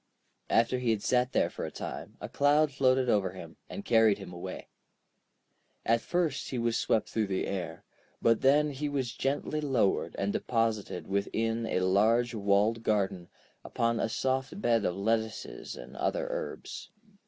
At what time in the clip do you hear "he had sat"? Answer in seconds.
0.79-1.31